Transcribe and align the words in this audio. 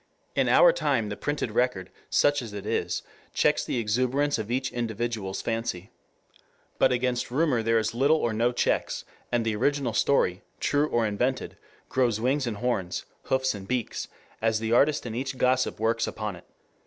In 0.35 0.49
our 0.49 0.73
time 0.73 1.09
the 1.09 1.15
printed 1.15 1.51
record, 1.51 1.91
such 2.09 2.41
as 2.41 2.53
it 2.53 2.65
is, 2.65 3.03
checks 3.35 3.63
the 3.63 3.77
exuberance 3.77 4.39
of 4.39 4.49
each 4.49 4.71
individual's 4.71 5.43
fancy. 5.43 5.91
But 6.79 6.91
against 6.91 7.29
rumor 7.29 7.61
there 7.61 7.77
is 7.77 7.93
little 7.93 8.17
or 8.17 8.33
no 8.33 8.51
checks 8.51 9.05
and 9.31 9.45
the 9.45 9.55
original 9.55 9.93
story, 9.93 10.41
true 10.59 10.87
or 10.87 11.05
invented, 11.05 11.55
grows 11.87 12.19
wings 12.19 12.47
and 12.47 12.57
horns, 12.57 13.05
hoofs 13.25 13.53
and 13.53 13.67
beaks, 13.67 14.07
as 14.41 14.59
the 14.59 14.71
artist 14.71 15.05
in 15.05 15.13
each 15.13 15.37
gossip 15.37 15.79
works 15.79 16.07
upon 16.07 16.35
it. 16.35 16.45